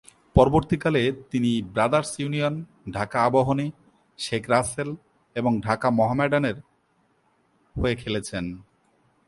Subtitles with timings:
[0.35, 1.11] পরবর্তীকালে,
[1.31, 2.65] তিনি Brothers Union,
[2.91, 3.71] Dhaka Abahani,
[4.19, 4.95] Sheikh Russel
[5.35, 6.57] এবং ঢাকা মোহামেডানের
[7.75, 8.45] হয়ে খেলেছেন।